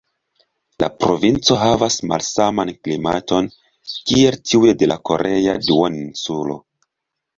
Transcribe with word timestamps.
La 0.83 0.87
provinco 1.03 1.57
havas 1.63 1.97
malsaman 2.11 2.71
klimaton 2.87 3.51
kiel 4.13 4.41
tiuj 4.53 4.73
de 4.81 4.89
la 4.93 5.01
korea 5.11 5.55
duoninsulo. 5.69 6.59